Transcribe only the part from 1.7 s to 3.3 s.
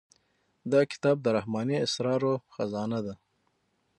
اسرارو خزانه ده.